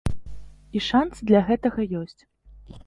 І 0.79 0.81
шанцы 0.87 1.19
для 1.31 1.45
гэтага 1.51 1.89
ёсць. 2.03 2.21